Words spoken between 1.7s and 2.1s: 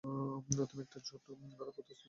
প্রস্তাব দিচ্ছ।